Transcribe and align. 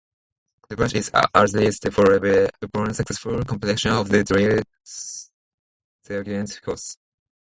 The 0.67 0.75
badge 0.77 0.95
is 0.95 1.11
authorized 1.13 1.93
for 1.93 2.19
wear 2.19 2.49
upon 2.59 2.91
successful 2.95 3.45
completion 3.45 3.91
of 3.91 4.09
the 4.09 4.23
Drill 4.23 4.63
Sergeant 4.83 6.59
Course. 6.63 6.97